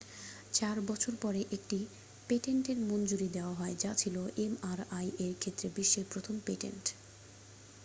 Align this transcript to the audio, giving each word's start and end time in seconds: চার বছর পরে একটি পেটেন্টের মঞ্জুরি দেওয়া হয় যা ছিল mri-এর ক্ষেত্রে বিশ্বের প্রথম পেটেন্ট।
চার 0.53 0.81
বছর 0.81 1.13
পরে 1.21 1.45
একটি 1.51 1.79
পেটেন্টের 2.27 2.77
মঞ্জুরি 2.81 3.27
দেওয়া 3.27 3.53
হয় 3.53 3.75
যা 3.79 3.93
ছিল 3.93 4.15
mri-এর 4.51 5.33
ক্ষেত্রে 5.39 5.69
বিশ্বের 5.75 6.05
প্রথম 6.09 6.35
পেটেন্ট। 6.45 6.85